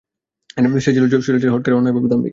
[0.79, 2.29] সে ছিল স্বৈরাচারী, হঠকারী ও অন্যায়ভাবে দাম্ভিক।